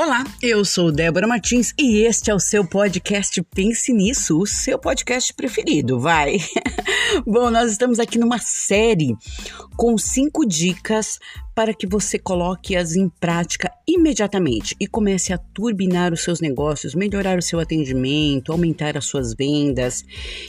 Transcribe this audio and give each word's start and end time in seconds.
Olá, 0.00 0.22
eu 0.40 0.64
sou 0.64 0.92
Débora 0.92 1.26
Martins 1.26 1.74
e 1.76 2.04
este 2.06 2.30
é 2.30 2.34
o 2.34 2.38
seu 2.38 2.64
podcast 2.64 3.42
Pense 3.52 3.92
Nisso, 3.92 4.38
o 4.38 4.46
seu 4.46 4.78
podcast 4.78 5.34
preferido, 5.34 5.98
vai. 5.98 6.36
Bom, 7.26 7.50
nós 7.50 7.72
estamos 7.72 7.98
aqui 7.98 8.18
numa 8.18 8.38
série 8.38 9.16
com 9.76 9.96
cinco 9.96 10.44
dicas 10.44 11.18
para 11.54 11.72
que 11.72 11.86
você 11.86 12.18
coloque-as 12.18 12.96
em 12.96 13.08
prática 13.08 13.72
imediatamente 13.86 14.76
e 14.78 14.86
comece 14.86 15.32
a 15.32 15.38
turbinar 15.38 16.12
os 16.12 16.22
seus 16.22 16.38
negócios, 16.40 16.94
melhorar 16.94 17.38
o 17.38 17.42
seu 17.42 17.58
atendimento, 17.58 18.52
aumentar 18.52 18.96
as 18.96 19.06
suas 19.06 19.34
vendas. 19.34 20.04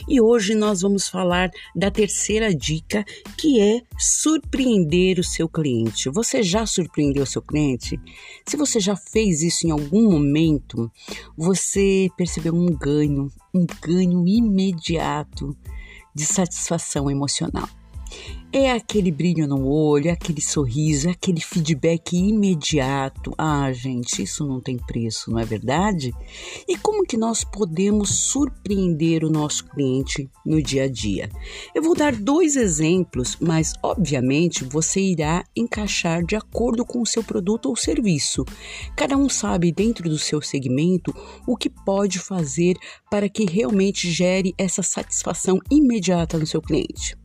E 0.06 0.20
hoje 0.20 0.54
nós 0.54 0.82
vamos 0.82 1.08
falar 1.08 1.50
da 1.74 1.90
terceira 1.90 2.54
dica, 2.54 3.04
que 3.38 3.58
é 3.58 3.80
surpreender 3.98 5.18
o 5.18 5.24
seu 5.24 5.48
cliente. 5.48 6.10
Você 6.10 6.42
já 6.42 6.66
surpreendeu 6.66 7.22
o 7.22 7.26
seu 7.26 7.40
cliente? 7.40 7.98
Se 8.46 8.56
você 8.56 8.78
já 8.78 8.94
fez 8.94 9.42
isso 9.42 9.66
em 9.66 9.70
algum 9.70 10.10
momento, 10.10 10.92
você 11.36 12.08
percebeu 12.16 12.54
um 12.54 12.66
ganho, 12.66 13.32
um 13.54 13.66
ganho 13.82 14.28
imediato 14.28 15.56
de 16.20 16.26
satisfação 16.26 17.10
emocional. 17.10 17.66
É 18.52 18.72
aquele 18.72 19.12
brilho 19.12 19.46
no 19.46 19.64
olho, 19.68 20.08
é 20.08 20.10
aquele 20.10 20.40
sorriso, 20.40 21.08
é 21.08 21.12
aquele 21.12 21.40
feedback 21.40 22.16
imediato. 22.16 23.32
Ah, 23.38 23.72
gente, 23.72 24.24
isso 24.24 24.44
não 24.44 24.60
tem 24.60 24.76
preço, 24.76 25.30
não 25.30 25.38
é 25.38 25.44
verdade? 25.44 26.12
E 26.66 26.76
como 26.76 27.06
que 27.06 27.16
nós 27.16 27.44
podemos 27.44 28.10
surpreender 28.10 29.22
o 29.22 29.30
nosso 29.30 29.64
cliente 29.66 30.28
no 30.44 30.60
dia 30.60 30.84
a 30.84 30.88
dia? 30.88 31.30
Eu 31.72 31.80
vou 31.80 31.94
dar 31.94 32.12
dois 32.12 32.56
exemplos, 32.56 33.36
mas 33.40 33.72
obviamente 33.84 34.64
você 34.64 35.00
irá 35.00 35.44
encaixar 35.54 36.24
de 36.24 36.34
acordo 36.34 36.84
com 36.84 37.00
o 37.00 37.06
seu 37.06 37.22
produto 37.22 37.66
ou 37.66 37.76
serviço. 37.76 38.44
Cada 38.96 39.16
um 39.16 39.28
sabe 39.28 39.70
dentro 39.70 40.08
do 40.08 40.18
seu 40.18 40.42
segmento 40.42 41.14
o 41.46 41.56
que 41.56 41.70
pode 41.70 42.18
fazer 42.18 42.76
para 43.08 43.28
que 43.28 43.44
realmente 43.44 44.10
gere 44.10 44.52
essa 44.58 44.82
satisfação 44.82 45.60
imediata 45.70 46.36
no 46.36 46.48
seu 46.48 46.60
cliente. 46.60 47.16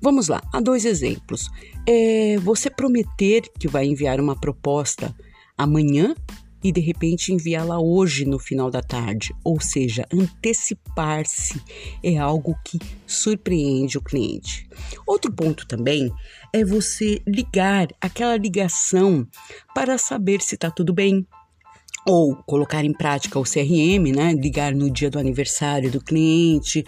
Vamos 0.00 0.28
lá, 0.28 0.42
há 0.52 0.60
dois 0.60 0.84
exemplos. 0.84 1.48
É 1.86 2.36
você 2.38 2.70
prometer 2.70 3.42
que 3.58 3.68
vai 3.68 3.86
enviar 3.86 4.20
uma 4.20 4.38
proposta 4.38 5.14
amanhã 5.56 6.14
e 6.62 6.72
de 6.72 6.80
repente 6.80 7.32
enviá-la 7.32 7.78
hoje 7.78 8.24
no 8.24 8.38
final 8.38 8.70
da 8.70 8.82
tarde, 8.82 9.32
ou 9.44 9.60
seja, 9.60 10.04
antecipar-se 10.12 11.62
é 12.02 12.16
algo 12.16 12.56
que 12.64 12.78
surpreende 13.06 13.98
o 13.98 14.02
cliente. 14.02 14.68
Outro 15.06 15.32
ponto 15.32 15.66
também 15.66 16.12
é 16.52 16.64
você 16.64 17.22
ligar 17.26 17.88
aquela 18.00 18.36
ligação 18.36 19.26
para 19.74 19.96
saber 19.96 20.40
se 20.40 20.56
está 20.56 20.70
tudo 20.70 20.92
bem, 20.92 21.24
ou 22.06 22.36
colocar 22.46 22.84
em 22.84 22.92
prática 22.92 23.38
o 23.38 23.42
CRM, 23.42 24.12
né? 24.14 24.32
Ligar 24.32 24.72
no 24.72 24.88
dia 24.88 25.10
do 25.10 25.18
aniversário 25.18 25.90
do 25.90 26.00
cliente 26.00 26.84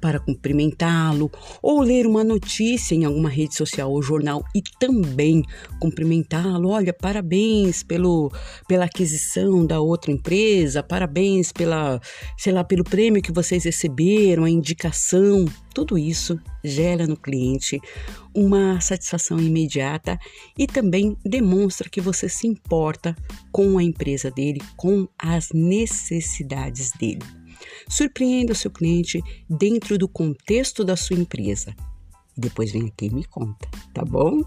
para 0.00 0.18
cumprimentá-lo, 0.18 1.30
ou 1.62 1.82
ler 1.82 2.06
uma 2.06 2.24
notícia 2.24 2.94
em 2.94 3.04
alguma 3.04 3.28
rede 3.28 3.54
social 3.54 3.92
ou 3.92 4.02
jornal 4.02 4.42
e 4.54 4.62
também 4.78 5.42
cumprimentá-lo. 5.78 6.70
Olha, 6.70 6.92
parabéns 6.92 7.82
pelo, 7.82 8.32
pela 8.66 8.86
aquisição 8.86 9.66
da 9.66 9.80
outra 9.80 10.10
empresa, 10.10 10.82
parabéns 10.82 11.52
pela, 11.52 12.00
sei 12.38 12.52
lá, 12.52 12.64
pelo 12.64 12.82
prêmio 12.82 13.22
que 13.22 13.32
vocês 13.32 13.64
receberam, 13.64 14.44
a 14.44 14.50
indicação. 14.50 15.44
Tudo 15.74 15.96
isso 15.96 16.38
gera 16.62 17.06
no 17.06 17.16
cliente 17.16 17.80
uma 18.34 18.80
satisfação 18.80 19.38
imediata 19.38 20.18
e 20.56 20.66
também 20.66 21.16
demonstra 21.24 21.88
que 21.88 22.00
você 22.00 22.28
se 22.28 22.46
importa 22.46 23.16
com 23.50 23.78
a 23.78 23.82
empresa 23.82 24.30
dele, 24.30 24.60
com 24.76 25.08
as 25.18 25.48
necessidades 25.52 26.90
dele. 26.92 27.22
Surpreenda 27.88 28.52
o 28.52 28.56
seu 28.56 28.70
cliente 28.70 29.22
dentro 29.48 29.96
do 29.96 30.08
contexto 30.08 30.84
da 30.84 30.96
sua 30.96 31.16
empresa. 31.16 31.74
Depois 32.36 32.72
vem 32.72 32.86
aqui 32.86 33.06
e 33.06 33.14
me 33.14 33.24
conta, 33.24 33.68
tá 33.92 34.04
bom? 34.04 34.42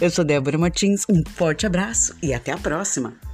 Eu 0.00 0.10
sou 0.10 0.24
Débora 0.24 0.58
Martins, 0.58 1.04
um 1.08 1.22
forte 1.24 1.66
abraço 1.66 2.14
e 2.22 2.34
até 2.34 2.52
a 2.52 2.58
próxima! 2.58 3.33